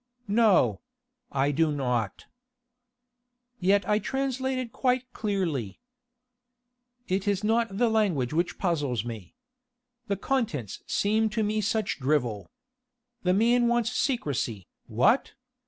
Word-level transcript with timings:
"No. 0.27 0.81
I 1.31 1.51
do 1.51 1.71
not." 1.71 2.25
"Yet 3.59 3.87
I 3.87 3.99
translated 3.99 4.71
quite 4.71 5.13
clearly." 5.13 5.79
"It 7.07 7.27
is 7.27 7.43
not 7.43 7.77
the 7.77 7.87
language 7.87 8.31
that 8.31 8.57
puzzles 8.57 9.05
me. 9.05 9.35
The 10.07 10.17
contents 10.17 10.81
seem 10.87 11.29
to 11.29 11.43
me 11.43 11.61
such 11.61 11.99
drivel. 11.99 12.49
The 13.21 13.35
man 13.35 13.67
wants 13.67 13.91
secrecy, 13.91 14.65
what? 14.87 15.35